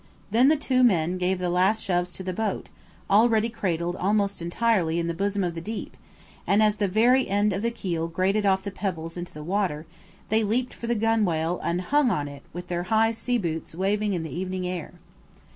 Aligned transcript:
Then 0.31 0.47
the 0.47 0.55
two 0.55 0.81
men 0.81 1.19
gave 1.19 1.37
the 1.37 1.51
last 1.51 1.83
shoves 1.83 2.11
to 2.13 2.23
the 2.23 2.33
boat, 2.33 2.69
already 3.07 3.49
cradled 3.49 3.95
almost 3.97 4.41
entirely 4.41 4.99
on 4.99 5.05
the 5.05 5.13
bosom 5.13 5.43
of 5.43 5.53
the 5.53 5.61
deep, 5.61 5.95
and 6.47 6.63
as 6.63 6.77
the 6.77 6.87
very 6.87 7.29
end 7.29 7.53
of 7.53 7.61
the 7.61 7.69
keel 7.69 8.07
grated 8.07 8.43
off 8.43 8.63
the 8.63 8.71
pebbles 8.71 9.15
into 9.15 9.31
the 9.31 9.43
water, 9.43 9.85
they 10.29 10.43
leaped 10.43 10.73
for 10.73 10.87
the 10.87 10.95
gunwale 10.95 11.59
and 11.59 11.81
hung 11.81 12.09
on 12.09 12.27
it 12.27 12.41
with 12.51 12.67
their 12.67 12.81
high 12.89 13.11
sea 13.11 13.37
boots 13.37 13.75
waving 13.75 14.13
in 14.13 14.23
the 14.23 14.35
evening 14.35 14.65
air. 14.67 14.93